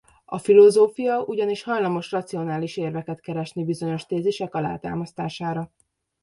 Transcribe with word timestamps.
A 0.25 0.37
filozófia 0.37 1.23
ugyanis 1.23 1.63
hajlamos 1.63 2.11
racionális 2.11 2.77
érveket 2.77 3.21
keresni 3.21 3.65
bizonyos 3.65 4.05
tézisek 4.05 4.53
alátámasztására. 4.55 5.71